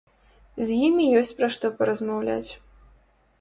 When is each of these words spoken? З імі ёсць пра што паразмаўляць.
З 0.69 0.77
імі 0.87 1.05
ёсць 1.19 1.33
пра 1.41 1.49
што 1.57 1.71
паразмаўляць. 1.83 2.51